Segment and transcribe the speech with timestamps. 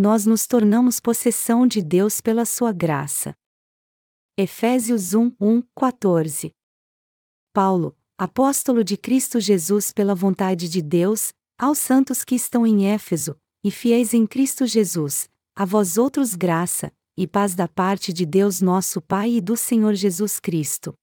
[0.00, 3.34] nós nos tornamos possessão de Deus pela sua graça.
[4.34, 6.52] Efésios 1, 1, 14
[7.52, 13.36] Paulo, apóstolo de Cristo Jesus pela vontade de Deus, aos santos que estão em Éfeso,
[13.62, 18.62] e fiéis em Cristo Jesus, a vós outros graça, e paz da parte de Deus
[18.62, 20.94] nosso Pai e do Senhor Jesus Cristo.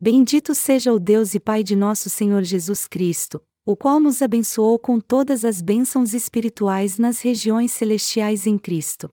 [0.00, 3.40] Bendito seja o Deus e Pai de nosso Senhor Jesus Cristo,
[3.70, 9.08] o qual nos abençoou com todas as bênçãos espirituais nas regiões celestiais em Cristo.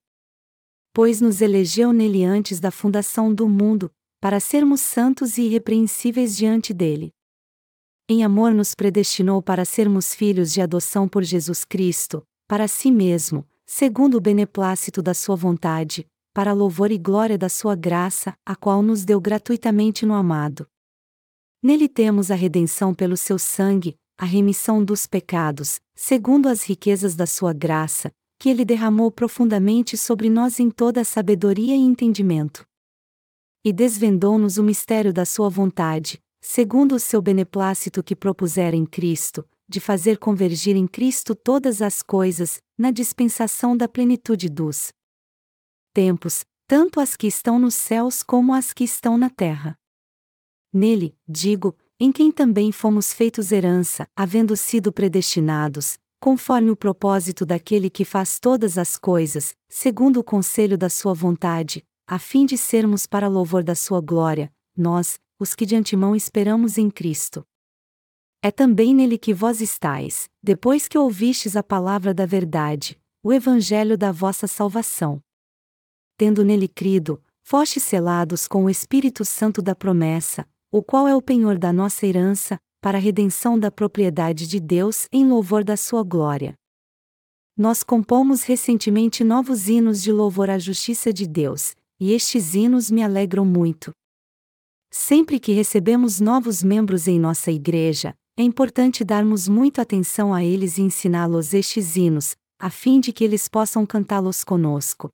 [0.91, 6.73] Pois nos elegeu nele antes da fundação do mundo, para sermos santos e irrepreensíveis diante
[6.73, 7.13] dele.
[8.09, 13.45] Em amor nos predestinou para sermos filhos de adoção por Jesus Cristo, para si mesmo,
[13.63, 18.81] segundo o beneplácito da sua vontade, para louvor e glória da sua graça, a qual
[18.81, 20.67] nos deu gratuitamente no amado.
[21.61, 27.27] Nele temos a redenção pelo seu sangue, a remissão dos pecados, segundo as riquezas da
[27.27, 32.65] sua graça, que ele derramou profundamente sobre nós em toda a sabedoria e entendimento.
[33.63, 39.47] E desvendou-nos o mistério da sua vontade, segundo o seu beneplácito que propusera em Cristo,
[39.67, 44.91] de fazer convergir em Cristo todas as coisas, na dispensação da plenitude dos
[45.93, 49.75] tempos, tanto as que estão nos céus como as que estão na terra.
[50.71, 57.89] Nele, digo, em quem também fomos feitos herança, havendo sido predestinados, conforme o propósito daquele
[57.89, 63.07] que faz todas as coisas, segundo o conselho da sua vontade, a fim de sermos
[63.07, 67.45] para louvor da sua glória, nós, os que de antemão esperamos em Cristo.
[68.41, 73.97] É também nele que vós estáis, depois que ouvistes a palavra da verdade, o evangelho
[73.97, 75.19] da vossa salvação.
[76.15, 81.21] Tendo nele crido, fostes selados com o Espírito Santo da promessa, o qual é o
[81.21, 86.03] penhor da nossa herança, para a redenção da propriedade de Deus em louvor da sua
[86.03, 86.53] glória.
[87.57, 93.01] Nós compomos recentemente novos hinos de louvor à justiça de Deus, e estes hinos me
[93.01, 93.91] alegram muito.
[94.91, 100.77] Sempre que recebemos novos membros em nossa igreja, é importante darmos muito atenção a eles
[100.77, 105.09] e ensiná-los estes hinos, a fim de que eles possam cantá-los conosco.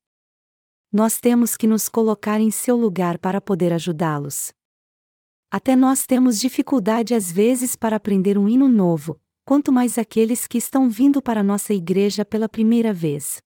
[0.91, 4.51] Nós temos que nos colocar em seu lugar para poder ajudá-los.
[5.53, 10.57] Até nós temos dificuldade às vezes para aprender um hino novo, quanto mais aqueles que
[10.57, 13.39] estão vindo para nossa igreja pela primeira vez.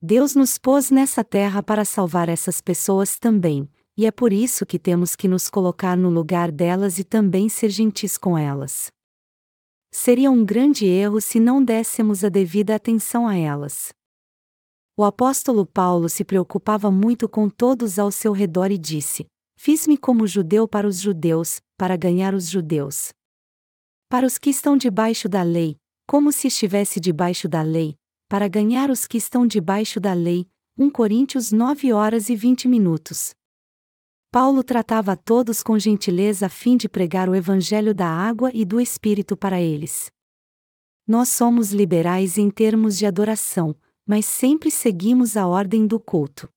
[0.00, 4.78] Deus nos pôs nessa terra para salvar essas pessoas também, e é por isso que
[4.78, 8.92] temos que nos colocar no lugar delas e também ser gentis com elas.
[9.90, 13.92] Seria um grande erro se não dessemos a devida atenção a elas.
[14.96, 19.26] O apóstolo Paulo se preocupava muito com todos ao seu redor e disse:
[19.60, 23.12] Fiz-me como judeu para os judeus, para ganhar os judeus.
[24.08, 25.76] Para os que estão debaixo da lei,
[26.06, 27.96] como se estivesse debaixo da lei,
[28.28, 30.46] para ganhar os que estão debaixo da lei.
[30.78, 33.34] 1 Coríntios 9 horas e 20 minutos.
[34.30, 38.64] Paulo tratava a todos com gentileza a fim de pregar o evangelho da água e
[38.64, 40.08] do espírito para eles.
[41.04, 43.74] Nós somos liberais em termos de adoração,
[44.06, 46.48] mas sempre seguimos a ordem do culto.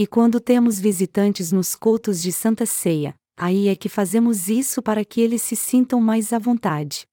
[0.00, 5.04] E quando temos visitantes nos cultos de Santa Ceia, aí é que fazemos isso para
[5.04, 7.04] que eles se sintam mais à vontade.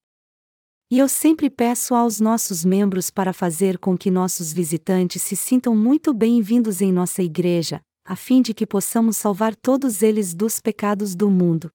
[0.92, 5.76] E eu sempre peço aos nossos membros para fazer com que nossos visitantes se sintam
[5.76, 11.16] muito bem-vindos em nossa igreja, a fim de que possamos salvar todos eles dos pecados
[11.16, 11.72] do mundo.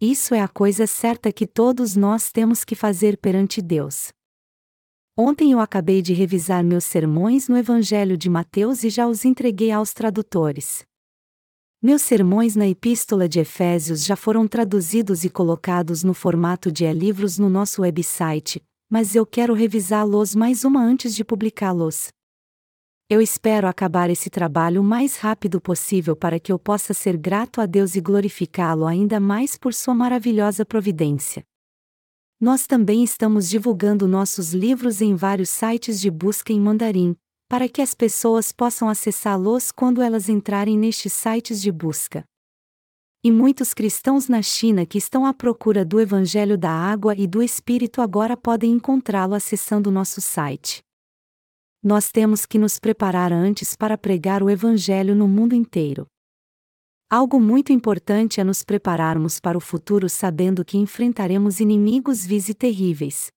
[0.00, 4.08] Isso é a coisa certa que todos nós temos que fazer perante Deus.
[5.20, 9.72] Ontem eu acabei de revisar meus sermões no Evangelho de Mateus e já os entreguei
[9.72, 10.84] aos tradutores.
[11.82, 17.36] Meus sermões na Epístola de Efésios já foram traduzidos e colocados no formato de e-livros
[17.36, 22.10] no nosso website, mas eu quero revisá-los mais uma antes de publicá-los.
[23.10, 27.60] Eu espero acabar esse trabalho o mais rápido possível para que eu possa ser grato
[27.60, 31.42] a Deus e glorificá-lo ainda mais por sua maravilhosa providência.
[32.40, 37.16] Nós também estamos divulgando nossos livros em vários sites de busca em mandarim,
[37.48, 42.24] para que as pessoas possam acessá-los quando elas entrarem nestes sites de busca.
[43.24, 47.42] E muitos cristãos na China que estão à procura do Evangelho da Água e do
[47.42, 50.82] Espírito agora podem encontrá-lo acessando nosso site
[51.82, 56.06] nós temos que nos preparar antes para pregar o Evangelho no mundo inteiro.
[57.10, 62.54] Algo muito importante é nos prepararmos para o futuro sabendo que enfrentaremos inimigos vis e
[62.54, 63.32] terríveis.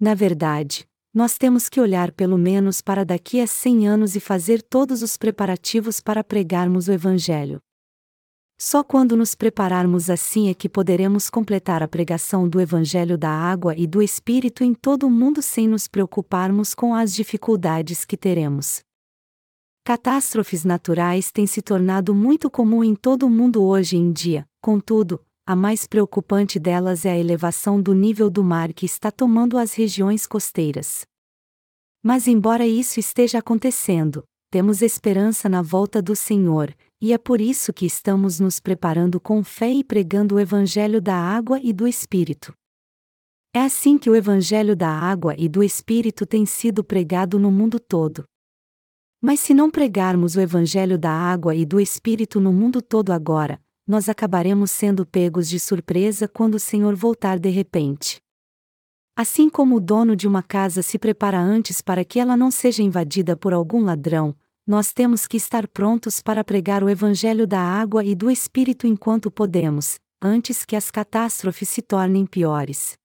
[0.00, 4.62] Na verdade, nós temos que olhar pelo menos para daqui a 100 anos e fazer
[4.62, 7.60] todos os preparativos para pregarmos o Evangelho.
[8.58, 13.74] Só quando nos prepararmos assim é que poderemos completar a pregação do Evangelho da Água
[13.76, 18.80] e do Espírito em todo o mundo sem nos preocuparmos com as dificuldades que teremos.
[19.84, 25.24] Catástrofes naturais têm se tornado muito comum em todo o mundo hoje em dia, contudo,
[25.46, 29.74] a mais preocupante delas é a elevação do nível do mar que está tomando as
[29.74, 31.04] regiões costeiras.
[32.02, 37.72] Mas, embora isso esteja acontecendo, temos esperança na volta do Senhor, e é por isso
[37.72, 42.52] que estamos nos preparando com fé e pregando o Evangelho da água e do Espírito.
[43.54, 47.80] É assim que o Evangelho da água e do Espírito tem sido pregado no mundo
[47.80, 48.24] todo.
[49.20, 53.60] Mas se não pregarmos o Evangelho da água e do Espírito no mundo todo agora,
[53.86, 58.20] nós acabaremos sendo pegos de surpresa quando o Senhor voltar de repente.
[59.16, 62.82] Assim como o dono de uma casa se prepara antes para que ela não seja
[62.82, 64.34] invadida por algum ladrão,
[64.66, 69.30] nós temos que estar prontos para pregar o Evangelho da água e do Espírito enquanto
[69.30, 72.99] podemos, antes que as catástrofes se tornem piores.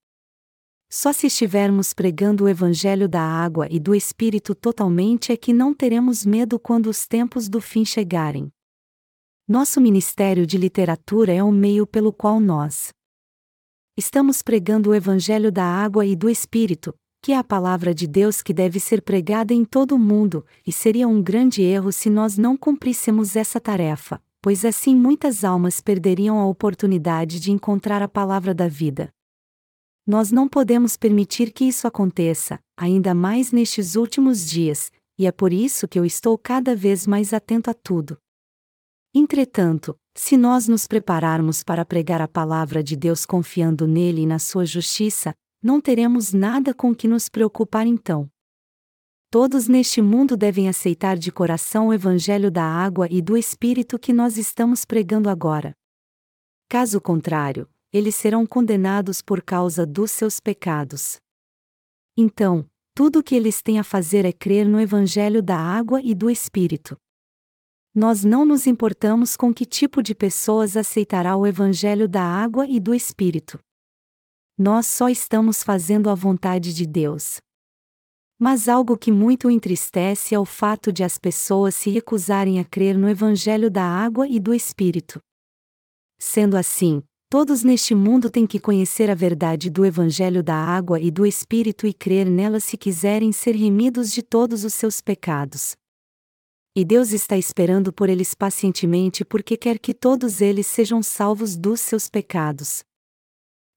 [0.97, 5.73] Só se estivermos pregando o Evangelho da água e do Espírito totalmente é que não
[5.73, 8.49] teremos medo quando os tempos do fim chegarem.
[9.45, 12.93] Nosso Ministério de Literatura é o meio pelo qual nós
[13.97, 18.41] estamos pregando o Evangelho da água e do Espírito, que é a palavra de Deus
[18.41, 22.37] que deve ser pregada em todo o mundo, e seria um grande erro se nós
[22.37, 28.53] não cumpríssemos essa tarefa, pois assim muitas almas perderiam a oportunidade de encontrar a palavra
[28.53, 29.13] da vida.
[30.07, 35.51] Nós não podemos permitir que isso aconteça, ainda mais nestes últimos dias, e é por
[35.51, 38.17] isso que eu estou cada vez mais atento a tudo.
[39.13, 44.37] Entretanto, se nós nos prepararmos para pregar a palavra de Deus confiando nele e na
[44.39, 48.29] sua justiça, não teremos nada com que nos preocupar então.
[49.31, 54.13] Todos neste mundo devem aceitar de coração o Evangelho da água e do Espírito que
[54.13, 55.73] nós estamos pregando agora.
[56.69, 61.17] Caso contrário, eles serão condenados por causa dos seus pecados.
[62.17, 66.13] Então, tudo o que eles têm a fazer é crer no Evangelho da água e
[66.13, 66.97] do Espírito.
[67.93, 72.79] Nós não nos importamos com que tipo de pessoas aceitará o Evangelho da água e
[72.79, 73.59] do Espírito
[74.57, 77.39] nós só estamos fazendo a vontade de Deus.
[78.39, 82.97] Mas algo que muito entristece é o fato de as pessoas se recusarem a crer
[82.97, 85.19] no Evangelho da água e do Espírito.
[86.19, 87.03] Sendo assim,
[87.37, 91.85] todos neste mundo têm que conhecer a verdade do Evangelho da água e do Espírito
[91.85, 95.75] e crer nela se quiserem ser remidos de todos os seus pecados.
[96.73, 101.81] E Deus está esperando por eles pacientemente porque quer que todos eles sejam salvos dos
[101.81, 102.85] seus pecados.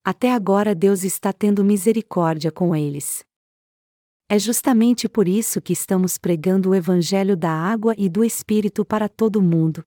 [0.04, 3.24] Até agora Deus está tendo misericórdia com eles.
[4.28, 9.08] É justamente por isso que estamos pregando o Evangelho da água e do Espírito para
[9.08, 9.82] todo mundo.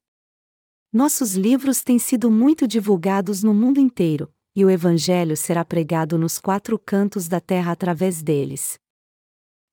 [0.93, 6.37] Nossos livros têm sido muito divulgados no mundo inteiro, e o Evangelho será pregado nos
[6.37, 8.77] quatro cantos da terra através deles.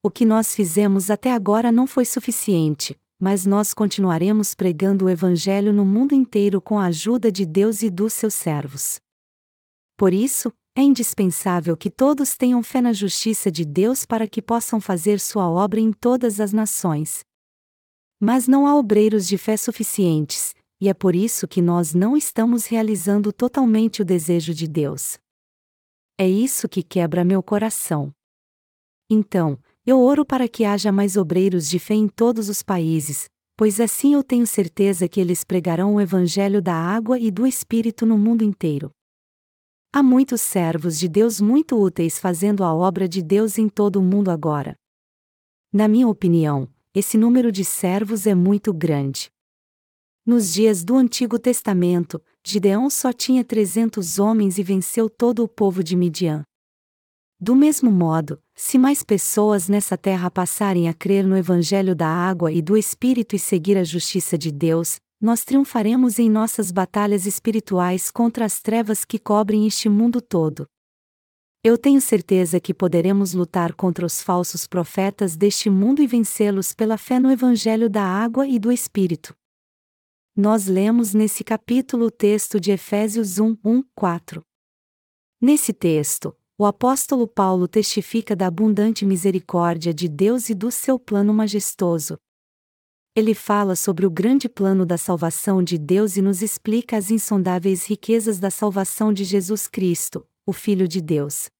[0.00, 5.72] O que nós fizemos até agora não foi suficiente, mas nós continuaremos pregando o Evangelho
[5.72, 9.00] no mundo inteiro com a ajuda de Deus e dos seus servos.
[9.96, 14.80] Por isso, é indispensável que todos tenham fé na justiça de Deus para que possam
[14.80, 17.24] fazer sua obra em todas as nações.
[18.20, 22.66] Mas não há obreiros de fé suficientes, e é por isso que nós não estamos
[22.66, 25.19] realizando totalmente o desejo de Deus.
[26.16, 28.12] É isso que quebra meu coração.
[29.10, 33.80] Então, eu oro para que haja mais obreiros de fé em todos os países, pois
[33.80, 38.18] assim eu tenho certeza que eles pregarão o Evangelho da água e do Espírito no
[38.18, 38.90] mundo inteiro.
[39.92, 44.02] Há muitos servos de Deus muito úteis fazendo a obra de Deus em todo o
[44.02, 44.76] mundo agora.
[45.73, 49.30] Na minha opinião, esse número de servos é muito grande.
[50.28, 55.82] Nos dias do Antigo Testamento, Gideão só tinha 300 homens e venceu todo o povo
[55.82, 56.42] de Midian.
[57.40, 62.52] Do mesmo modo, se mais pessoas nessa terra passarem a crer no Evangelho da água
[62.52, 68.11] e do Espírito e seguir a justiça de Deus, nós triunfaremos em nossas batalhas espirituais
[68.11, 70.66] contra as trevas que cobrem este mundo todo.
[71.64, 76.99] Eu tenho certeza que poderemos lutar contra os falsos profetas deste mundo e vencê-los pela
[76.99, 79.38] fé no Evangelho da Água e do Espírito.
[80.40, 84.40] Nós lemos nesse capítulo o texto de Efésios 1, 1, 4.
[85.40, 91.35] Nesse texto, o apóstolo Paulo testifica da abundante misericórdia de Deus e do seu plano
[91.35, 92.16] majestoso,
[93.18, 97.85] ele fala sobre o grande plano da salvação de Deus e nos explica as insondáveis
[97.85, 101.50] riquezas da salvação de Jesus Cristo, o Filho de Deus.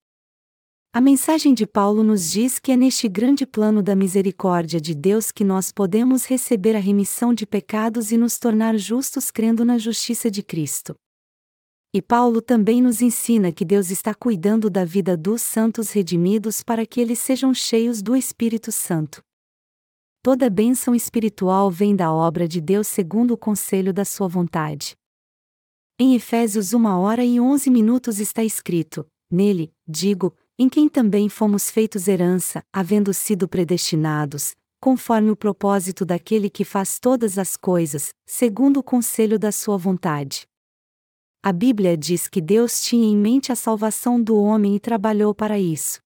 [0.90, 5.30] A mensagem de Paulo nos diz que é neste grande plano da misericórdia de Deus
[5.30, 10.30] que nós podemos receber a remissão de pecados e nos tornar justos crendo na justiça
[10.30, 10.97] de Cristo.
[11.92, 16.87] E Paulo também nos ensina que Deus está cuidando da vida dos santos redimidos para
[16.87, 19.23] que eles sejam cheios do Espírito Santo.
[20.23, 24.97] Toda bênção espiritual vem da obra de Deus segundo o conselho da sua vontade.
[25.99, 31.70] Em Efésios 1 hora e 11 minutos está escrito: Nele, digo, em quem também fomos
[31.70, 38.78] feitos herança, havendo sido predestinados, conforme o propósito daquele que faz todas as coisas, segundo
[38.78, 40.48] o conselho da sua vontade.
[41.40, 45.58] A Bíblia diz que Deus tinha em mente a salvação do homem e trabalhou para
[45.58, 46.00] isso.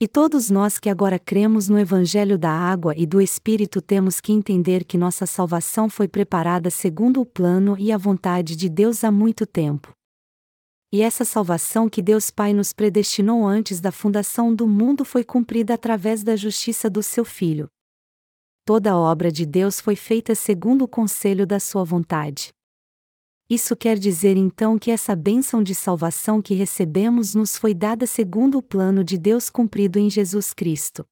[0.00, 4.32] E todos nós que agora cremos no Evangelho da Água e do Espírito temos que
[4.32, 9.12] entender que nossa salvação foi preparada segundo o plano e a vontade de Deus há
[9.12, 9.92] muito tempo.
[10.92, 15.74] E essa salvação que Deus Pai nos predestinou antes da fundação do mundo foi cumprida
[15.74, 17.68] através da justiça do seu Filho.
[18.64, 22.52] Toda a obra de Deus foi feita segundo o conselho da sua vontade.
[23.48, 28.58] Isso quer dizer então que essa bênção de salvação que recebemos nos foi dada segundo
[28.58, 31.04] o plano de Deus cumprido em Jesus Cristo.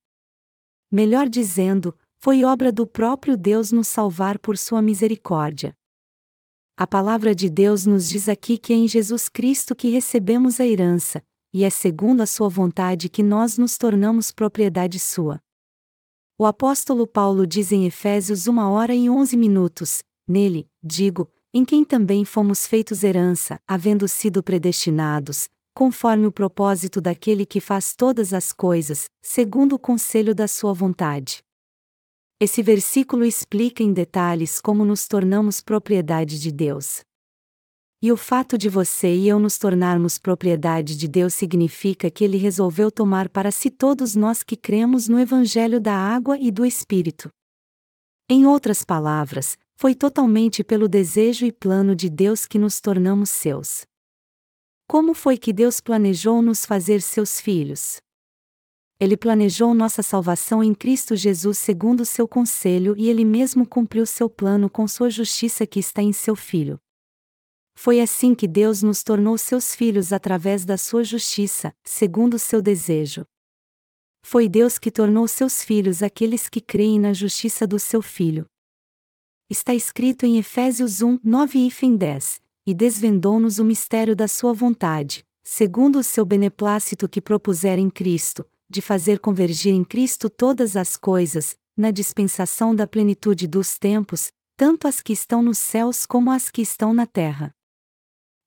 [0.91, 5.73] Melhor dizendo, foi obra do próprio Deus nos salvar por sua misericórdia.
[6.81, 10.65] A palavra de Deus nos diz aqui que é em Jesus Cristo que recebemos a
[10.65, 11.21] herança,
[11.53, 15.41] e é segundo a sua vontade que nós nos tornamos propriedade sua.
[16.39, 21.85] O apóstolo Paulo diz em Efésios 1 hora e 11 minutos: Nele, digo, em quem
[21.85, 28.53] também fomos feitos herança, havendo sido predestinados, conforme o propósito daquele que faz todas as
[28.53, 31.43] coisas, segundo o conselho da sua vontade.
[32.41, 37.01] Esse versículo explica em detalhes como nos tornamos propriedade de Deus.
[38.01, 42.37] E o fato de você e eu nos tornarmos propriedade de Deus significa que Ele
[42.37, 47.29] resolveu tomar para si todos nós que cremos no Evangelho da Água e do Espírito.
[48.31, 53.83] Em outras palavras, foi totalmente pelo desejo e plano de Deus que nos tornamos seus.
[54.87, 57.99] Como foi que Deus planejou nos fazer seus filhos?
[59.01, 64.29] Ele planejou nossa salvação em Cristo Jesus segundo seu conselho e ele mesmo cumpriu seu
[64.29, 66.81] plano com sua justiça que está em seu Filho.
[67.77, 73.25] Foi assim que Deus nos tornou seus filhos através da sua justiça, segundo seu desejo.
[74.23, 78.47] Foi Deus que tornou seus filhos aqueles que creem na justiça do seu Filho
[79.51, 85.25] está escrito em Efésios 1, 9 e 10, e desvendou-nos o mistério da sua vontade,
[85.43, 90.97] segundo o seu beneplácito que propuser em Cristo, de fazer convergir em Cristo todas as
[90.97, 96.51] coisas, na dispensação da plenitude dos tempos, tanto as que estão nos céus como as
[96.51, 97.55] que estão na terra.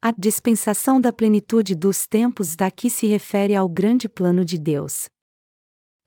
[0.01, 5.07] A dispensação da plenitude dos tempos daqui se refere ao grande plano de Deus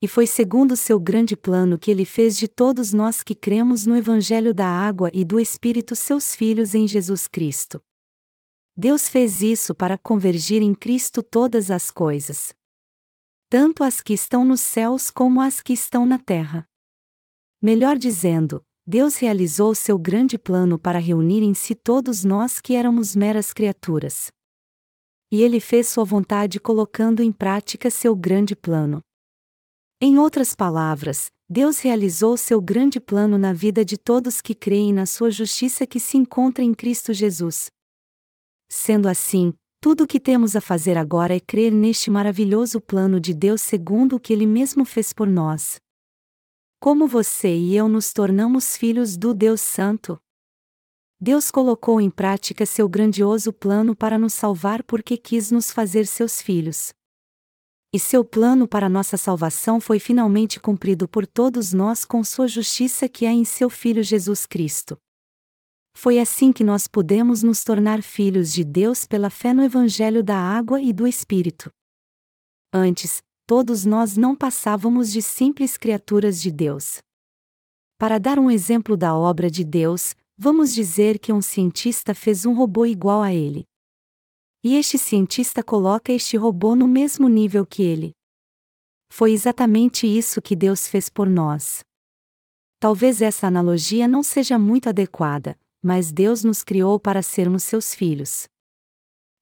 [0.04, 3.96] e foi segundo seu grande plano que ele fez de todos nós que cremos no
[3.96, 7.80] Evangelho da Água e do Espírito seus filhos em Jesus Cristo.
[8.76, 12.54] Deus fez isso para convergir em Cristo todas as coisas.
[13.56, 16.68] Tanto as que estão nos céus como as que estão na terra.
[17.62, 23.14] Melhor dizendo, Deus realizou seu grande plano para reunir em si todos nós que éramos
[23.14, 24.32] meras criaturas.
[25.30, 29.00] E ele fez sua vontade colocando em prática seu grande plano.
[30.00, 35.06] Em outras palavras, Deus realizou seu grande plano na vida de todos que creem na
[35.06, 37.70] sua justiça que se encontra em Cristo Jesus.
[38.68, 43.34] Sendo assim, tudo o que temos a fazer agora é crer neste maravilhoso plano de
[43.34, 45.78] Deus segundo o que Ele mesmo fez por nós.
[46.80, 50.18] Como você e eu nos tornamos filhos do Deus Santo?
[51.20, 56.40] Deus colocou em prática seu grandioso plano para nos salvar porque quis nos fazer seus
[56.40, 56.94] filhos
[57.92, 63.06] e seu plano para nossa salvação foi finalmente cumprido por todos nós com sua justiça
[63.06, 64.98] que é em seu Filho Jesus Cristo.
[65.96, 70.36] Foi assim que nós pudemos nos tornar filhos de Deus pela fé no Evangelho da
[70.36, 71.70] Água e do Espírito.
[72.72, 76.98] Antes, todos nós não passávamos de simples criaturas de Deus.
[77.96, 82.54] Para dar um exemplo da obra de Deus, vamos dizer que um cientista fez um
[82.54, 83.64] robô igual a ele.
[84.62, 88.12] E este cientista coloca este robô no mesmo nível que ele.
[89.10, 91.84] Foi exatamente isso que Deus fez por nós.
[92.80, 98.48] Talvez essa analogia não seja muito adequada, mas Deus nos criou para sermos seus filhos.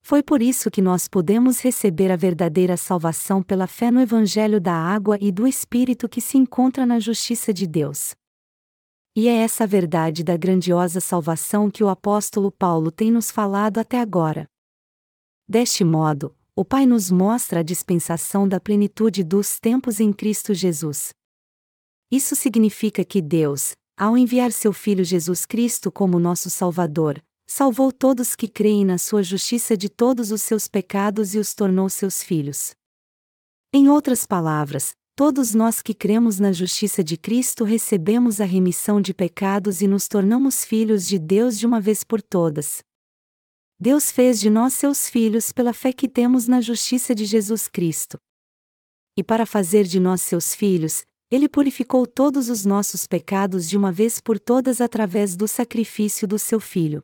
[0.05, 4.75] Foi por isso que nós podemos receber a verdadeira salvação pela fé no Evangelho da
[4.75, 8.13] água e do Espírito que se encontra na justiça de Deus.
[9.15, 14.01] E é essa verdade da grandiosa salvação que o apóstolo Paulo tem nos falado até
[14.01, 14.49] agora.
[15.47, 21.11] Deste modo, o Pai nos mostra a dispensação da plenitude dos tempos em Cristo Jesus.
[22.11, 28.35] Isso significa que Deus, ao enviar seu Filho Jesus Cristo como nosso Salvador, salvou todos
[28.35, 32.75] que creem na sua justiça de todos os seus pecados e os tornou seus filhos.
[33.75, 39.13] Em outras palavras, todos nós que cremos na justiça de Cristo recebemos a remissão de
[39.13, 42.83] pecados e nos tornamos filhos de Deus de uma vez por todas.
[43.79, 48.17] Deus fez de nós seus filhos pela fé que temos na justiça de Jesus Cristo.
[49.17, 53.91] E para fazer de nós seus filhos, ele purificou todos os nossos pecados de uma
[53.91, 57.03] vez por todas através do sacrifício do seu Filho.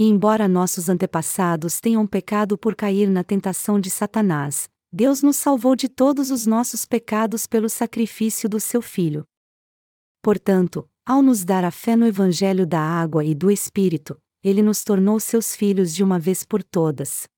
[0.00, 5.76] E embora nossos antepassados tenham pecado por cair na tentação de Satanás, Deus nos salvou
[5.76, 9.24] de todos os nossos pecados pelo sacrifício do seu Filho.
[10.20, 14.82] Portanto, ao nos dar a fé no Evangelho da água e do Espírito, ele nos
[14.82, 17.28] tornou seus filhos de uma vez por todas.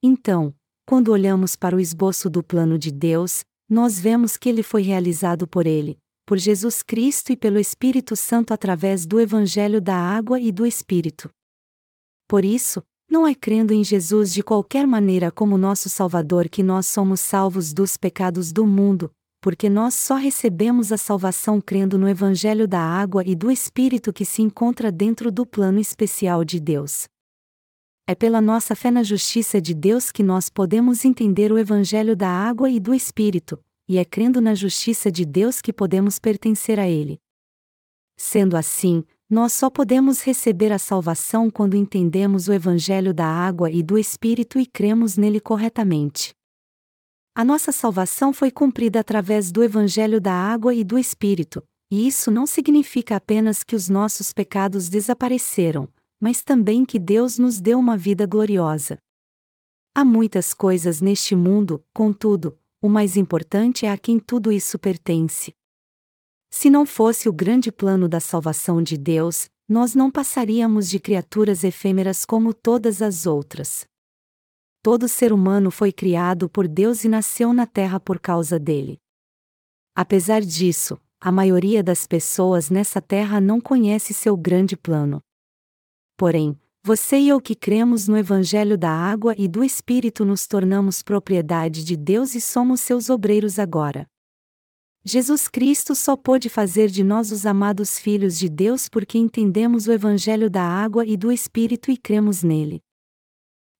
[0.00, 0.54] Então,
[0.86, 5.48] quando olhamos para o esboço do plano de Deus, nós vemos que ele foi realizado
[5.48, 10.52] por ele, por Jesus Cristo e pelo Espírito Santo através do Evangelho da Água e
[10.52, 11.30] do Espírito.
[12.28, 16.84] Por isso, não é crendo em Jesus de qualquer maneira como nosso Salvador que nós
[16.86, 19.10] somos salvos dos pecados do mundo,
[19.40, 24.26] porque nós só recebemos a salvação crendo no Evangelho da Água e do Espírito que
[24.26, 27.06] se encontra dentro do plano especial de Deus.
[28.12, 32.28] É pela nossa fé na justiça de Deus que nós podemos entender o Evangelho da
[32.28, 36.86] água e do Espírito, e é crendo na justiça de Deus que podemos pertencer a
[36.86, 37.18] Ele.
[38.18, 43.82] Sendo assim, nós só podemos receber a salvação quando entendemos o Evangelho da água e
[43.82, 46.34] do Espírito e cremos nele corretamente.
[47.34, 52.30] A nossa salvação foi cumprida através do Evangelho da água e do Espírito, e isso
[52.30, 55.88] não significa apenas que os nossos pecados desapareceram,
[56.22, 58.96] mas também que Deus nos deu uma vida gloriosa.
[59.92, 65.52] Há muitas coisas neste mundo, contudo, o mais importante é a quem tudo isso pertence.
[66.48, 71.64] Se não fosse o grande plano da salvação de Deus, nós não passaríamos de criaturas
[71.64, 73.84] efêmeras como todas as outras.
[74.80, 78.96] Todo ser humano foi criado por Deus e nasceu na terra por causa dele.
[79.92, 85.20] Apesar disso, a maioria das pessoas nessa terra não conhece seu grande plano.
[86.22, 91.02] Porém, você e eu que cremos no Evangelho da Água e do Espírito nos tornamos
[91.02, 94.06] propriedade de Deus e somos seus obreiros agora.
[95.04, 99.92] Jesus Cristo só pôde fazer de nós os amados filhos de Deus porque entendemos o
[99.92, 102.80] Evangelho da Água e do Espírito e cremos nele.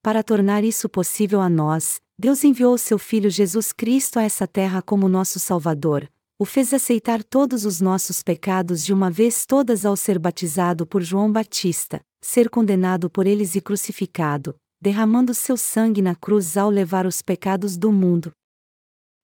[0.02, 4.82] Para tornar isso possível a nós, Deus enviou seu Filho Jesus Cristo a essa terra
[4.82, 6.10] como nosso Salvador,
[6.42, 11.00] o fez aceitar todos os nossos pecados de uma vez todas ao ser batizado por
[11.00, 17.06] João Batista, ser condenado por eles e crucificado, derramando seu sangue na cruz ao levar
[17.06, 18.32] os pecados do mundo.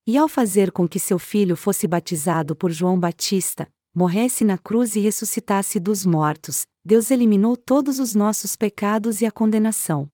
[0.07, 4.95] E ao fazer com que seu filho fosse batizado por João Batista, morresse na cruz
[4.95, 10.09] e ressuscitasse dos mortos, Deus eliminou todos os nossos pecados e a condenação.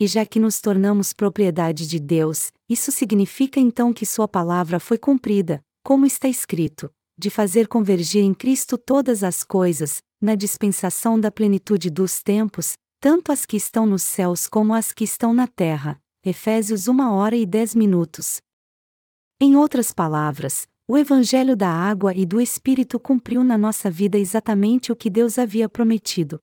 [0.00, 4.98] E já que nos tornamos propriedade de Deus, isso significa então que Sua palavra foi
[4.98, 11.30] cumprida, como está escrito: de fazer convergir em Cristo todas as coisas, na dispensação da
[11.30, 16.00] plenitude dos tempos, tanto as que estão nos céus como as que estão na terra.
[16.24, 18.40] Efésios 1 hora e 10 minutos.
[19.40, 24.92] Em outras palavras, o Evangelho da água e do Espírito cumpriu na nossa vida exatamente
[24.92, 26.38] o que Deus havia prometido.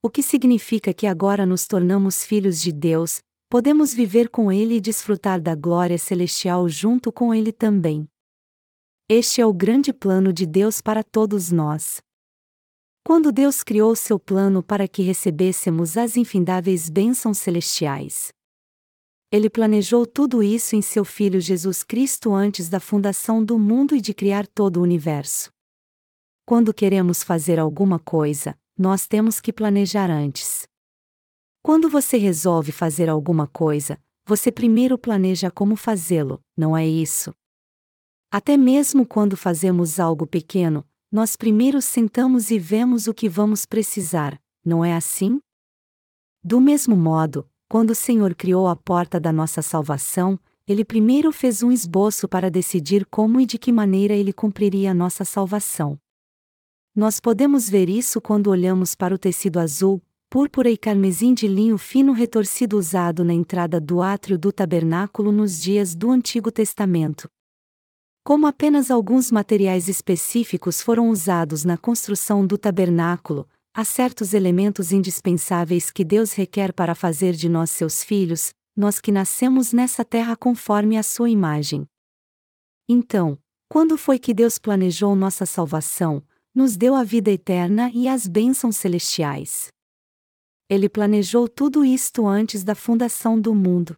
[0.00, 4.80] O que significa que agora nos tornamos filhos de Deus, podemos viver com Ele e
[4.80, 8.06] desfrutar da glória celestial junto com Ele também.
[9.08, 12.02] Este é o grande plano de Deus para todos nós.
[13.04, 18.32] Quando Deus criou seu plano para que recebêssemos as infindáveis bênçãos celestiais.
[19.30, 24.00] Ele planejou tudo isso em seu Filho Jesus Cristo antes da fundação do mundo e
[24.00, 25.52] de criar todo o universo.
[26.44, 30.66] Quando queremos fazer alguma coisa, nós temos que planejar antes.
[31.62, 37.32] Quando você resolve fazer alguma coisa, você primeiro planeja como fazê-lo, não é isso?
[38.30, 44.40] Até mesmo quando fazemos algo pequeno, nós primeiro sentamos e vemos o que vamos precisar,
[44.64, 45.40] não é assim?
[46.42, 51.62] Do mesmo modo, quando o Senhor criou a porta da nossa salvação, ele primeiro fez
[51.62, 55.98] um esboço para decidir como e de que maneira ele cumpriria a nossa salvação.
[56.94, 61.78] Nós podemos ver isso quando olhamos para o tecido azul, púrpura e carmesim de linho
[61.78, 67.30] fino retorcido usado na entrada do átrio do tabernáculo nos dias do Antigo Testamento.
[68.26, 75.92] Como apenas alguns materiais específicos foram usados na construção do tabernáculo, há certos elementos indispensáveis
[75.92, 80.98] que Deus requer para fazer de nós seus filhos, nós que nascemos nessa terra conforme
[80.98, 81.86] a sua imagem.
[82.88, 86.20] Então, quando foi que Deus planejou nossa salvação,
[86.52, 89.68] nos deu a vida eterna e as bênçãos celestiais?
[90.68, 93.96] Ele planejou tudo isto antes da fundação do mundo.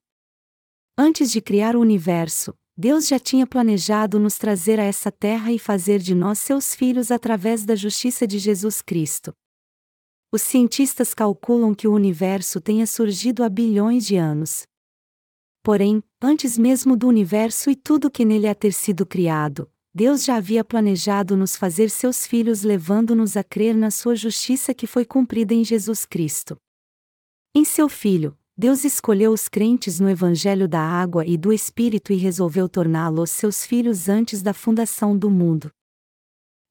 [0.99, 5.59] Antes de criar o universo, Deus já tinha planejado nos trazer a essa terra e
[5.59, 9.35] fazer de nós seus filhos através da justiça de Jesus Cristo.
[10.33, 14.63] Os cientistas calculam que o universo tenha surgido há bilhões de anos.
[15.61, 20.37] Porém, antes mesmo do universo e tudo que nele a ter sido criado, Deus já
[20.37, 25.53] havia planejado nos fazer seus filhos, levando-nos a crer na sua justiça que foi cumprida
[25.53, 26.57] em Jesus Cristo.
[27.53, 32.17] Em seu Filho, Deus escolheu os crentes no Evangelho da Água e do Espírito e
[32.17, 35.71] resolveu torná-los seus filhos antes da fundação do mundo.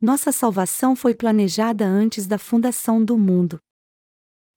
[0.02, 3.58] Nossa salvação foi planejada antes da fundação do mundo.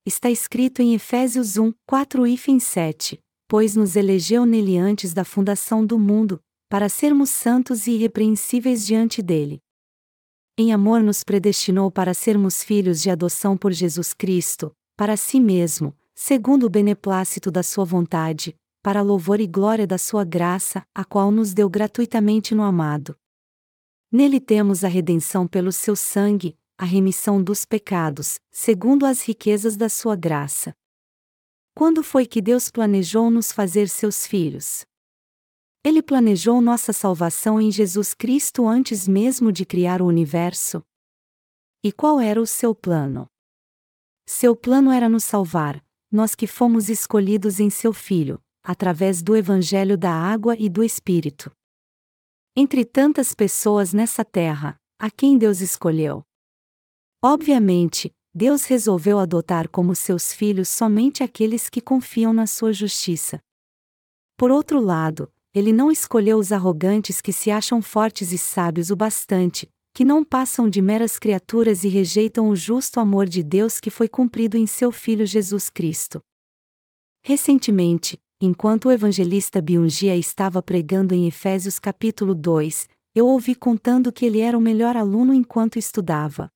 [0.04, 5.86] Está escrito em Efésios 1, 4 e 7, pois nos elegeu nele antes da fundação
[5.86, 9.60] do mundo, para sermos santos e irrepreensíveis diante dele.
[10.58, 15.94] Em amor nos predestinou para sermos filhos de adoção por Jesus Cristo, para si mesmo,
[16.22, 21.30] segundo o beneplácito da Sua vontade, para louvor e glória da Sua graça, a qual
[21.30, 23.16] nos deu gratuitamente no amado.
[24.12, 29.88] Nele temos a redenção pelo seu sangue, a remissão dos pecados, segundo as riquezas da
[29.88, 30.74] Sua graça.
[31.74, 34.84] Quando foi que Deus planejou nos fazer seus filhos?
[35.82, 40.82] Ele planejou nossa salvação em Jesus Cristo antes mesmo de criar o universo.
[41.82, 43.26] E qual era o seu plano?
[44.26, 49.96] Seu plano era nos salvar, nós que fomos escolhidos em seu Filho, através do Evangelho
[49.96, 51.50] da Água e do Espírito.
[52.56, 56.24] Entre tantas pessoas nessa terra, a quem Deus escolheu?
[57.22, 63.40] Obviamente, Deus resolveu adotar como seus filhos somente aqueles que confiam na sua justiça.
[64.36, 68.96] Por outro lado, ele não escolheu os arrogantes que se acham fortes e sábios o
[68.96, 73.90] bastante, que não passam de meras criaturas e rejeitam o justo amor de Deus que
[73.90, 76.22] foi cumprido em seu Filho Jesus Cristo.
[77.22, 84.24] Recentemente, enquanto o evangelista Biungia estava pregando em Efésios capítulo 2, eu ouvi contando que
[84.24, 86.50] ele era o melhor aluno enquanto estudava.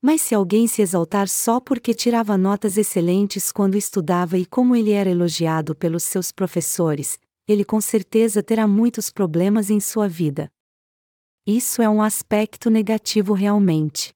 [0.00, 4.92] Mas se alguém se exaltar só porque tirava notas excelentes quando estudava e como ele
[4.92, 10.50] era elogiado pelos seus professores, ele com certeza terá muitos problemas em sua vida.
[11.46, 14.12] Isso é um aspecto negativo realmente.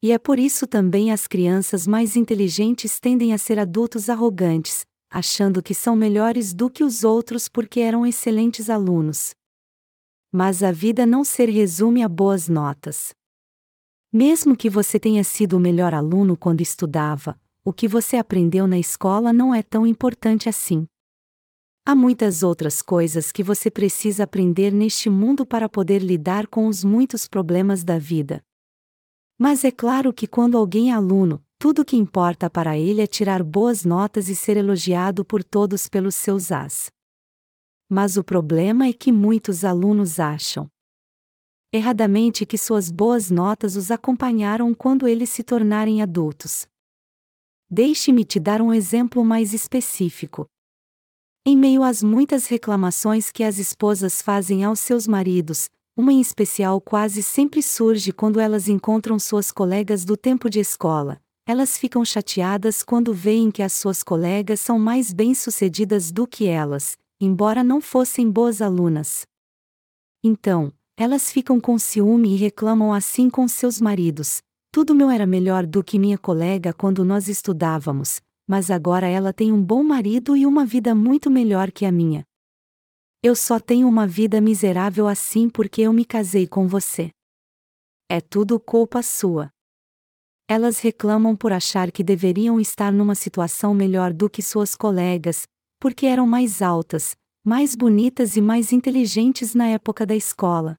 [0.00, 5.60] E é por isso também as crianças mais inteligentes tendem a ser adultos arrogantes, achando
[5.60, 9.34] que são melhores do que os outros porque eram excelentes alunos.
[10.30, 13.12] Mas a vida não se resume a boas notas.
[14.12, 18.78] Mesmo que você tenha sido o melhor aluno quando estudava, o que você aprendeu na
[18.78, 20.86] escola não é tão importante assim.
[21.88, 26.84] Há muitas outras coisas que você precisa aprender neste mundo para poder lidar com os
[26.84, 28.44] muitos problemas da vida.
[29.38, 33.06] Mas é claro que quando alguém é aluno, tudo o que importa para ele é
[33.06, 36.90] tirar boas notas e ser elogiado por todos pelos seus as.
[37.88, 40.68] Mas o problema é que muitos alunos acham
[41.72, 46.68] erradamente que suas boas notas os acompanharam quando eles se tornarem adultos.
[47.70, 50.46] Deixe-me te dar um exemplo mais específico.
[51.46, 56.80] Em meio às muitas reclamações que as esposas fazem aos seus maridos, uma em especial
[56.80, 61.20] quase sempre surge quando elas encontram suas colegas do tempo de escola.
[61.46, 66.96] Elas ficam chateadas quando veem que as suas colegas são mais bem-sucedidas do que elas,
[67.20, 69.22] embora não fossem boas alunas.
[70.22, 75.64] Então, elas ficam com ciúme e reclamam assim com seus maridos: Tudo meu era melhor
[75.64, 80.46] do que minha colega quando nós estudávamos, mas agora ela tem um bom marido e
[80.46, 82.24] uma vida muito melhor que a minha.
[83.22, 87.10] Eu só tenho uma vida miserável assim porque eu me casei com você.
[88.08, 89.50] É tudo culpa sua.
[90.48, 95.42] Elas reclamam por achar que deveriam estar numa situação melhor do que suas colegas,
[95.78, 100.76] porque eram mais altas, mais bonitas e mais inteligentes na época da escola.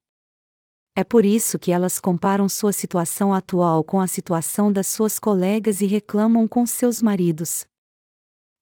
[1.00, 5.80] É por isso que elas comparam sua situação atual com a situação das suas colegas
[5.80, 7.66] e reclamam com seus maridos.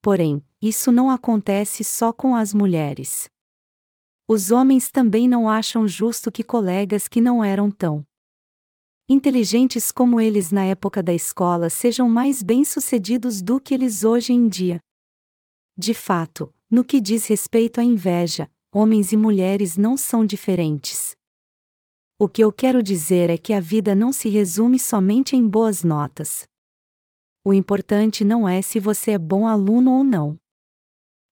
[0.04, 3.28] Porém, isso não acontece só com as mulheres.
[4.28, 8.06] Os homens também não acham justo que colegas que não eram tão
[9.10, 14.48] inteligentes como eles na época da escola sejam mais bem-sucedidos do que eles hoje em
[14.48, 14.80] dia.
[15.76, 21.17] De fato, no que diz respeito à inveja, homens e mulheres não são diferentes.
[22.20, 25.84] O que eu quero dizer é que a vida não se resume somente em boas
[25.84, 26.48] notas.
[27.46, 30.36] O importante não é se você é bom aluno ou não.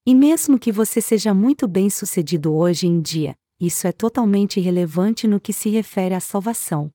[0.06, 5.28] E mesmo que você seja muito bem sucedido hoje em dia, isso é totalmente irrelevante
[5.28, 6.92] no que se refere à salvação.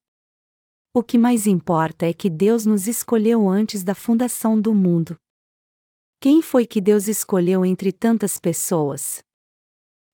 [0.95, 5.19] O que mais importa é que Deus nos escolheu antes da fundação do mundo.
[6.21, 9.21] Quem foi que Deus escolheu entre tantas pessoas?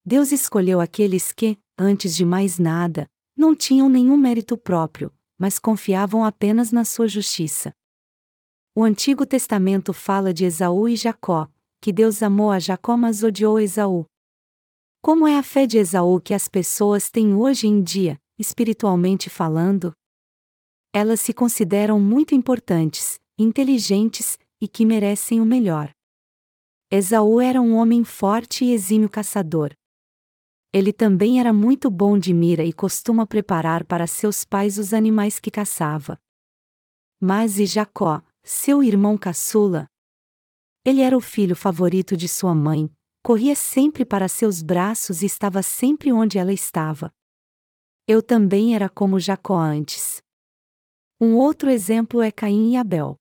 [0.03, 6.25] Deus escolheu aqueles que, antes de mais nada, não tinham nenhum mérito próprio, mas confiavam
[6.25, 7.73] apenas na sua justiça.
[8.75, 11.49] O Antigo Testamento fala de Esaú e Jacó,
[11.81, 14.07] que Deus amou a Jacó mas odiou Esaú.
[15.03, 19.93] Como é a fé de Esaú que as pessoas têm hoje em dia, espiritualmente falando?
[20.93, 25.91] Elas se consideram muito importantes, inteligentes e que merecem o melhor.
[26.91, 29.73] Esaú era um homem forte e exímio caçador.
[30.77, 35.41] Ele também era muito bom de mira e costuma preparar para seus pais os animais
[35.41, 36.21] que caçava.
[37.19, 39.87] Mas e Jacó, seu irmão caçula?
[40.85, 42.91] Ele era o filho favorito de sua mãe,
[43.23, 47.11] corria sempre para seus braços e estava sempre onde ela estava.
[48.07, 50.21] Eu também era como Jacó antes.
[51.19, 53.17] Um outro exemplo é Caim e Abel.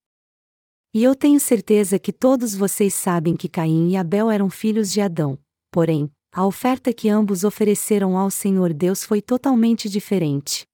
[0.93, 4.99] E eu tenho certeza que todos vocês sabem que Caim e Abel eram filhos de
[4.99, 5.39] Adão,
[5.71, 10.65] porém, a oferta que ambos ofereceram ao Senhor Deus foi totalmente diferente.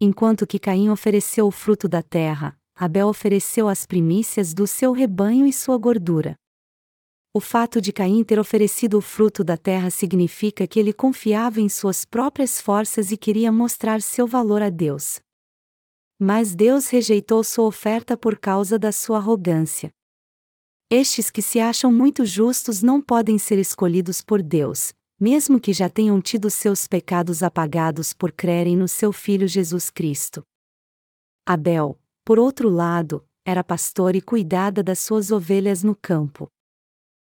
[0.00, 5.46] Enquanto que Caim ofereceu o fruto da terra, Abel ofereceu as primícias do seu rebanho
[5.46, 6.34] e sua gordura.
[7.32, 11.68] O fato de Caim ter oferecido o fruto da terra significa que ele confiava em
[11.68, 15.20] suas próprias forças e queria mostrar seu valor a Deus.
[16.18, 19.92] Mas Deus rejeitou sua oferta por causa da sua arrogância.
[20.90, 25.88] Estes que se acham muito justos não podem ser escolhidos por Deus, mesmo que já
[25.88, 30.42] tenham tido seus pecados apagados por crerem no seu Filho Jesus Cristo.
[31.46, 36.48] Abel, por outro lado, era pastor e cuidava das suas ovelhas no campo.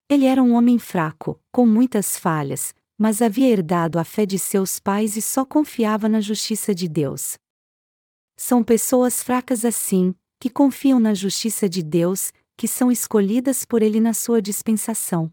[0.10, 4.80] Ele era um homem fraco, com muitas falhas, mas havia herdado a fé de seus
[4.80, 7.38] pais e só confiava na justiça de Deus.
[8.38, 14.00] São pessoas fracas assim, que confiam na justiça de Deus, que são escolhidas por Ele
[14.00, 15.32] na sua dispensação.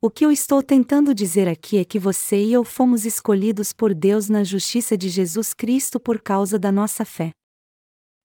[0.00, 3.94] O que eu estou tentando dizer aqui é que você e eu fomos escolhidos por
[3.94, 7.30] Deus na justiça de Jesus Cristo por causa da nossa fé.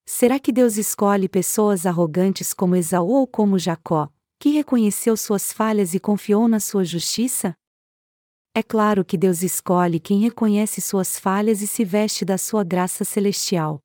[0.08, 4.10] Será que Deus escolhe pessoas arrogantes como Esaú ou como Jacó,
[4.40, 7.54] que reconheceu suas falhas e confiou na sua justiça?
[8.56, 13.06] É claro que Deus escolhe quem reconhece suas falhas e se veste da sua graça
[13.06, 13.80] celestial.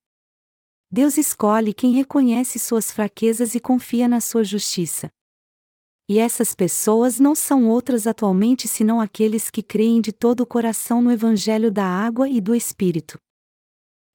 [0.91, 5.11] Deus escolhe quem reconhece suas fraquezas e confia na sua justiça.
[6.09, 11.01] E essas pessoas não são outras atualmente senão aqueles que creem de todo o coração
[11.01, 13.19] no Evangelho da água e do Espírito.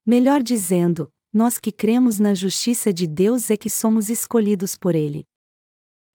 [0.05, 5.25] Melhor dizendo, nós que cremos na justiça de Deus é que somos escolhidos por Ele.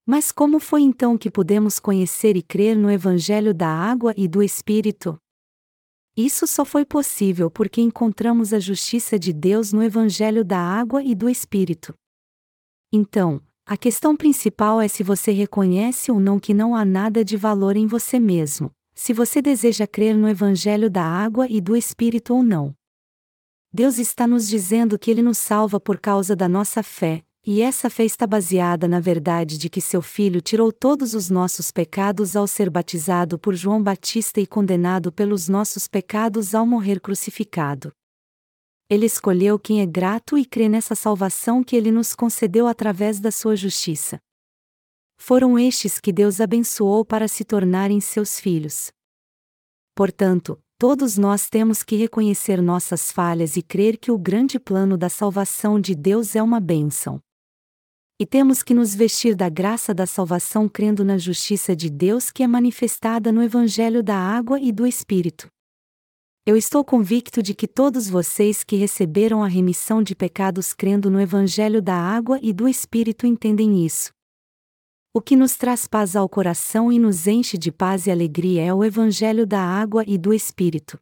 [0.06, 4.42] Mas como foi então que pudemos conhecer e crer no Evangelho da Água e do
[4.42, 5.18] Espírito?
[6.16, 11.12] Isso só foi possível porque encontramos a justiça de Deus no Evangelho da Água e
[11.12, 11.92] do Espírito.
[12.92, 17.36] Então, a questão principal é se você reconhece ou não que não há nada de
[17.36, 22.32] valor em você mesmo, se você deseja crer no Evangelho da Água e do Espírito
[22.32, 22.72] ou não.
[23.72, 27.90] Deus está nos dizendo que Ele nos salva por causa da nossa fé, e essa
[27.90, 32.46] fé está baseada na verdade de que seu filho tirou todos os nossos pecados ao
[32.46, 37.92] ser batizado por João Batista e condenado pelos nossos pecados ao morrer crucificado.
[38.88, 43.30] Ele escolheu quem é grato e crê nessa salvação que ele nos concedeu através da
[43.30, 44.18] sua justiça.
[45.16, 48.90] Foram estes que Deus abençoou para se tornarem seus filhos.
[49.94, 55.08] Portanto, todos nós temos que reconhecer nossas falhas e crer que o grande plano da
[55.08, 57.20] salvação de Deus é uma bênção.
[58.18, 62.44] E temos que nos vestir da graça da salvação crendo na justiça de Deus que
[62.44, 65.48] é manifestada no Evangelho da Água e do Espírito.
[66.46, 71.20] Eu estou convicto de que todos vocês que receberam a remissão de pecados crendo no
[71.20, 74.12] Evangelho da Água e do Espírito entendem isso.
[75.12, 78.72] O que nos traz paz ao coração e nos enche de paz e alegria é
[78.72, 81.00] o Evangelho da Água e do Espírito.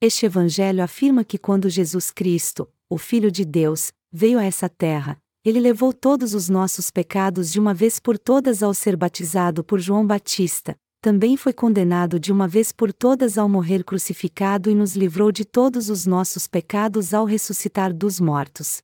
[0.00, 5.20] Este Evangelho afirma que quando Jesus Cristo, o Filho de Deus, veio a essa terra,
[5.48, 9.80] ele levou todos os nossos pecados de uma vez por todas ao ser batizado por
[9.80, 14.94] João Batista, também foi condenado de uma vez por todas ao morrer crucificado e nos
[14.94, 18.82] livrou de todos os nossos pecados ao ressuscitar dos mortos.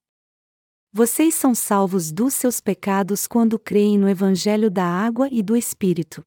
[0.91, 6.23] Vocês são salvos dos seus pecados quando creem no Evangelho da Água e do Espírito.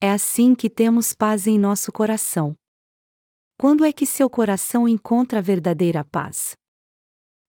[0.00, 2.54] É assim que temos paz em nosso coração.
[3.58, 6.52] Quando é que seu coração encontra a verdadeira paz?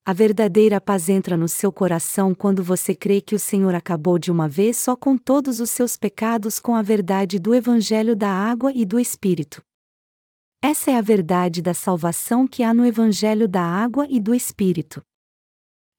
[0.06, 4.30] A verdadeira paz entra no seu coração quando você crê que o Senhor acabou de
[4.30, 8.74] uma vez só com todos os seus pecados com a verdade do Evangelho da água
[8.76, 9.64] e do Espírito.
[10.62, 15.02] Essa é a verdade da salvação que há no Evangelho da água e do Espírito.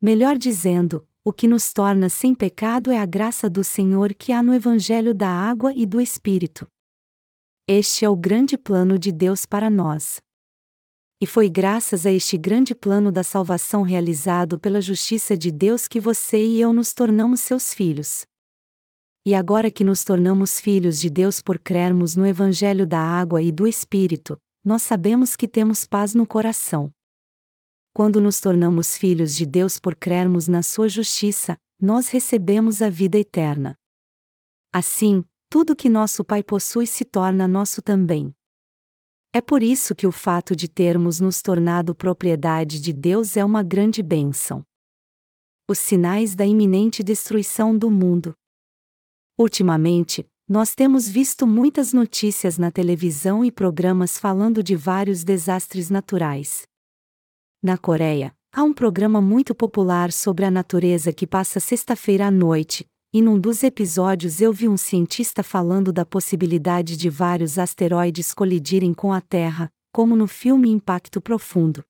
[0.03, 4.43] Melhor dizendo, o que nos torna sem pecado é a graça do Senhor que há
[4.43, 6.67] no Evangelho da água e do Espírito.
[7.67, 10.21] Este é o grande plano de Deus para nós.
[11.25, 15.99] E foi graças a este grande plano da salvação realizado pela justiça de Deus que
[15.99, 18.27] você e eu nos tornamos seus filhos.
[19.25, 23.51] E agora que nos tornamos filhos de Deus por crermos no Evangelho da água e
[23.51, 26.93] do Espírito, nós sabemos que temos paz no coração.
[27.95, 33.17] Quando nos tornamos filhos de Deus por crermos na Sua justiça, nós recebemos a vida
[33.17, 33.75] eterna.
[34.71, 38.31] Assim, tudo que nosso Pai possui se torna nosso também.
[39.37, 43.65] É por isso que o fato de termos nos tornado propriedade de Deus é uma
[43.65, 44.65] grande bênção.
[45.69, 48.33] Os sinais da iminente destruição do mundo.
[49.37, 56.63] Ultimamente, nós temos visto muitas notícias na televisão e programas falando de vários desastres naturais.
[57.61, 62.87] Na Coreia, há um programa muito popular sobre a natureza que passa sexta-feira à noite,
[63.15, 68.93] e num dos episódios eu vi um cientista falando da possibilidade de vários asteroides colidirem
[68.93, 71.85] com a Terra, como no filme Impacto Profundo.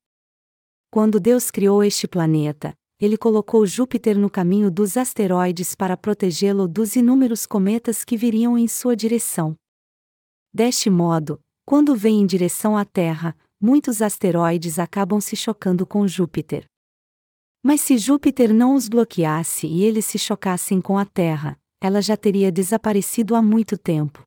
[0.91, 6.95] Quando Deus criou este planeta, ele colocou Júpiter no caminho dos asteroides para protegê-lo dos
[6.95, 9.55] inúmeros cometas que viriam em sua direção.
[10.53, 16.67] Deste modo, quando vem em direção à Terra, muitos asteroides acabam se chocando com Júpiter.
[17.67, 22.15] Mas se Júpiter não os bloqueasse e eles se chocassem com a Terra, ela já
[22.15, 24.21] teria desaparecido há muito tempo.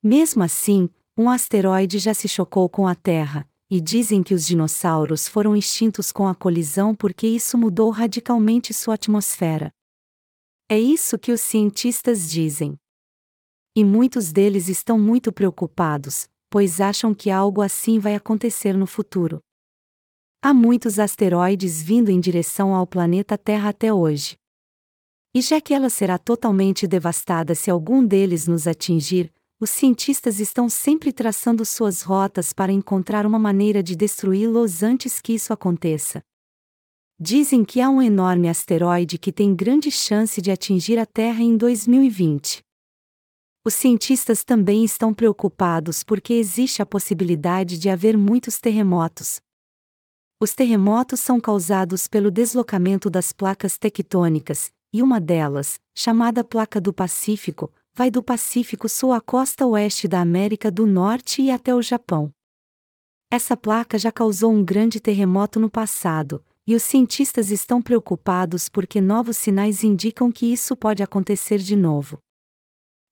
[0.00, 5.26] Mesmo assim, um asteroide já se chocou com a Terra, e dizem que os dinossauros
[5.26, 9.72] foram extintos com a colisão porque isso mudou radicalmente sua atmosfera.
[10.70, 12.76] É isso que os cientistas dizem.
[13.74, 19.40] E muitos deles estão muito preocupados, pois acham que algo assim vai acontecer no futuro.
[20.48, 24.36] Há muitos asteroides vindo em direção ao planeta Terra até hoje.
[25.34, 30.68] E já que ela será totalmente devastada se algum deles nos atingir, os cientistas estão
[30.68, 36.22] sempre traçando suas rotas para encontrar uma maneira de destruí-los antes que isso aconteça.
[37.18, 41.56] Dizem que há um enorme asteroide que tem grande chance de atingir a Terra em
[41.56, 42.62] 2020.
[43.64, 49.40] Os cientistas também estão preocupados porque existe a possibilidade de haver muitos terremotos,
[50.38, 56.92] os terremotos são causados pelo deslocamento das placas tectônicas, e uma delas, chamada Placa do
[56.92, 61.80] Pacífico, vai do Pacífico Sul à costa oeste da América do Norte e até o
[61.80, 62.30] Japão.
[63.30, 69.00] Essa placa já causou um grande terremoto no passado, e os cientistas estão preocupados porque
[69.00, 72.18] novos sinais indicam que isso pode acontecer de novo.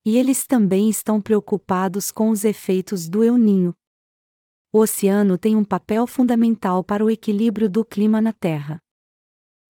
[0.04, 3.74] E eles também estão preocupados com os efeitos do El Ninho,
[4.74, 8.80] o oceano tem um papel fundamental para o equilíbrio do clima na Terra.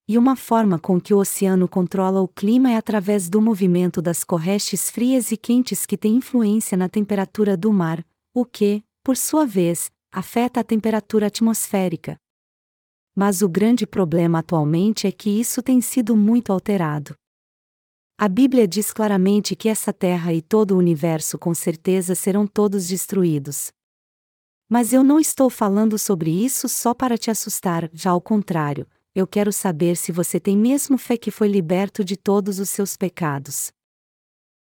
[0.08, 4.24] E uma forma com que o oceano controla o clima é através do movimento das
[4.24, 9.44] correntes frias e quentes que têm influência na temperatura do mar, o que, por sua
[9.44, 12.16] vez, afeta a temperatura atmosférica.
[13.14, 17.14] Mas o grande problema atualmente é que isso tem sido muito alterado.
[18.16, 22.88] A Bíblia diz claramente que essa terra e todo o universo com certeza serão todos
[22.88, 23.70] destruídos.
[24.68, 29.26] Mas eu não estou falando sobre isso só para te assustar, já ao contrário, eu
[29.26, 33.70] quero saber se você tem mesmo fé que foi liberto de todos os seus pecados.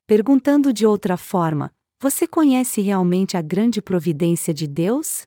[0.07, 5.23] Perguntando de outra forma, você conhece realmente a grande providência de Deus?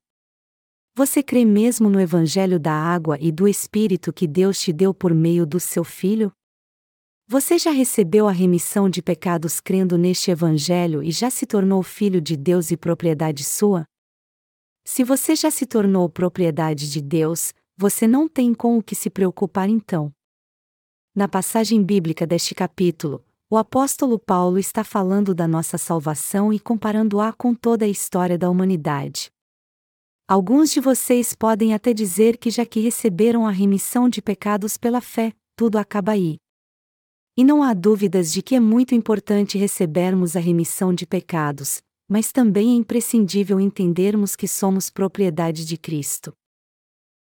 [0.93, 5.13] Você crê mesmo no Evangelho da água e do Espírito que Deus te deu por
[5.13, 6.31] meio do seu Filho?
[7.27, 12.21] Você já recebeu a remissão de pecados crendo neste Evangelho e já se tornou filho
[12.21, 13.85] de Deus e propriedade sua?
[14.87, 19.09] Se você já se tornou propriedade de Deus, você não tem com o que se
[19.09, 20.13] preocupar então.
[21.13, 27.33] Na passagem bíblica deste capítulo, o apóstolo Paulo está falando da nossa salvação e comparando-a
[27.33, 29.31] com toda a história da humanidade.
[30.27, 35.01] Alguns de vocês podem até dizer que já que receberam a remissão de pecados pela
[35.01, 36.37] fé, tudo acaba aí.
[37.35, 42.31] E não há dúvidas de que é muito importante recebermos a remissão de pecados, mas
[42.31, 46.33] também é imprescindível entendermos que somos propriedade de Cristo.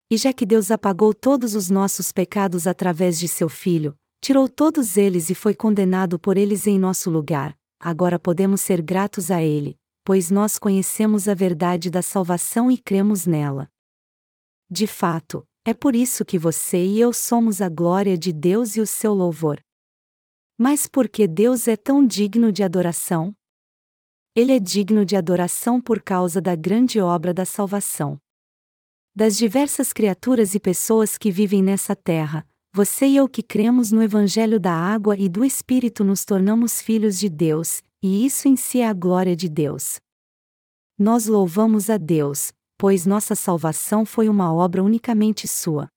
[0.09, 4.97] E já que Deus apagou todos os nossos pecados através de seu Filho, tirou todos
[4.97, 9.77] eles e foi condenado por eles em nosso lugar, agora podemos ser gratos a Ele,
[10.03, 13.69] pois nós conhecemos a verdade da salvação e cremos nela.
[14.69, 18.81] De fato, É por isso que você e eu somos a glória de Deus e
[18.81, 19.63] o seu louvor.
[20.57, 23.33] Mas por que Deus é tão digno de adoração?
[24.35, 28.19] Ele é digno de adoração por causa da grande obra da salvação.
[29.15, 34.01] Das diversas criaturas e pessoas que vivem nessa terra, você e eu que cremos no
[34.01, 38.79] Evangelho da água e do Espírito nos tornamos filhos de Deus, e isso em si
[38.79, 39.99] é a glória de Deus.
[40.97, 45.87] Nós louvamos a Deus, pois nossa salvação foi uma obra unicamente sua.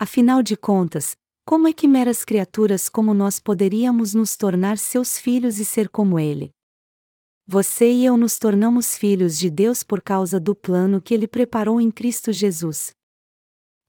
[0.00, 5.60] Afinal de contas, como é que meras criaturas como nós poderíamos nos tornar seus filhos
[5.60, 6.55] e ser como Ele?
[7.48, 11.80] Você e eu nos tornamos filhos de Deus por causa do plano que Ele preparou
[11.80, 12.90] em Cristo Jesus.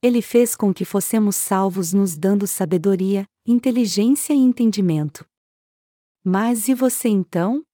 [0.00, 5.26] Ele fez com que fossemos salvos nos dando sabedoria, inteligência e entendimento.
[6.22, 7.64] Mas e você então?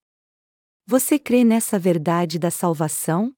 [0.87, 3.35] Você crê nessa verdade da salvação?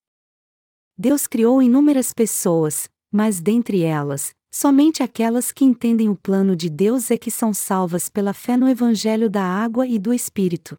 [0.97, 7.11] Deus criou inúmeras pessoas, mas dentre elas, somente aquelas que entendem o plano de Deus
[7.11, 10.77] é que são salvas pela fé no Evangelho da água e do Espírito.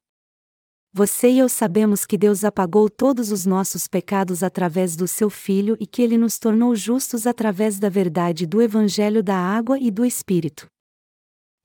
[0.97, 5.77] Você e eu sabemos que Deus apagou todos os nossos pecados através do seu Filho
[5.79, 10.03] e que ele nos tornou justos através da verdade do Evangelho da água e do
[10.03, 10.65] Espírito.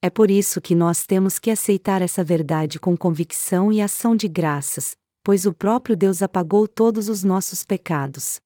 [0.02, 4.28] É por isso que nós temos que aceitar essa verdade com convicção e ação de
[4.28, 8.38] graças, pois o próprio Deus apagou todos os nossos pecados.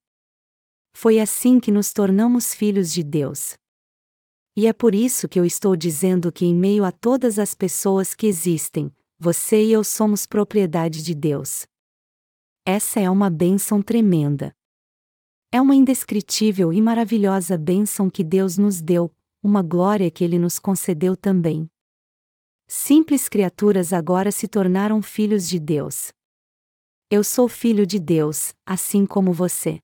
[0.95, 3.55] Foi assim que nos tornamos filhos de Deus.
[4.55, 8.15] E é por isso que eu estou dizendo que, em meio a todas as pessoas
[8.15, 11.65] que existem, você e eu somos propriedade de Deus.
[12.63, 14.55] Essa é uma bênção tremenda.
[15.51, 19.11] É uma indescritível e maravilhosa bênção que Deus nos deu,
[19.41, 21.67] uma glória que Ele nos concedeu também.
[22.67, 26.11] Simples criaturas agora se tornaram filhos de Deus.
[27.09, 29.79] Eu sou filho de Deus, assim como você.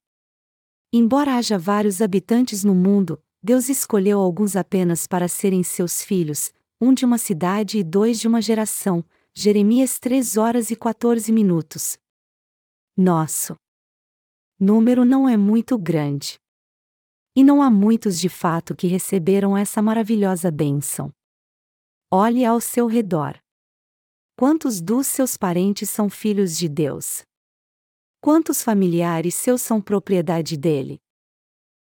[0.92, 6.94] Embora haja vários habitantes no mundo, Deus escolheu alguns apenas para serem seus filhos, um
[6.94, 9.04] de uma cidade e dois de uma geração,
[9.36, 11.98] Jeremias 3 horas e 14 minutos.
[12.96, 13.56] Nosso
[14.60, 16.40] número não é muito grande.
[17.36, 21.12] E não há muitos de fato que receberam essa maravilhosa bênção.
[22.12, 23.40] Olhe ao seu redor.
[24.38, 27.24] Quantos dos seus parentes são filhos de Deus?
[28.22, 31.02] Quantos familiares seus são propriedade dele?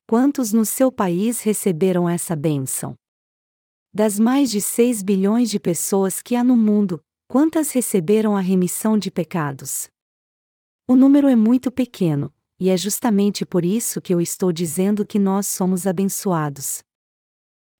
[0.09, 2.95] Quantos no seu país receberam essa bênção?
[3.93, 8.97] Das mais de 6 bilhões de pessoas que há no mundo, Quantas receberam a remissão
[8.97, 9.89] de pecados?
[10.87, 15.17] O número é muito pequeno, e é justamente por isso que eu estou dizendo que
[15.17, 16.83] nós somos abençoados.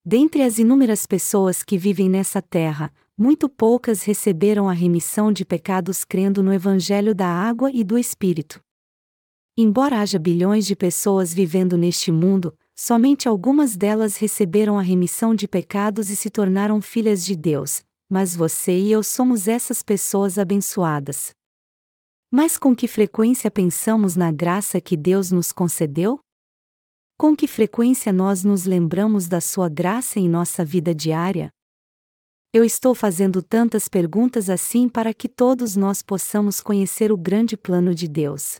[0.04, 6.04] Dentre as inúmeras pessoas que vivem nessa terra, muito poucas receberam a remissão de pecados
[6.04, 8.60] crendo no Evangelho da água e do Espírito.
[9.56, 15.48] Embora haja bilhões de pessoas vivendo neste mundo, somente algumas delas receberam a remissão de
[15.48, 17.86] pecados e se tornaram filhas de Deus,
[18.16, 21.32] mas você e eu somos essas pessoas abençoadas.
[22.32, 26.22] Mas com que frequência pensamos na graça que Deus nos concedeu?
[27.18, 31.49] Com que frequência nós nos lembramos da Sua graça em nossa vida diária?
[32.53, 37.93] Eu estou fazendo tantas perguntas assim para que todos nós possamos conhecer o grande plano
[37.93, 38.55] de Deus.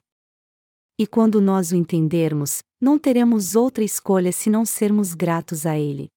[1.00, 6.10] E quando nós o entendermos, não teremos outra escolha senão sermos gratos a Ele.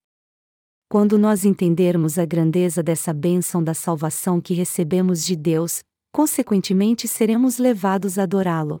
[0.91, 7.59] Quando nós entendermos a grandeza dessa bênção da salvação que recebemos de Deus, consequentemente seremos
[7.59, 8.79] levados a adorá-lo.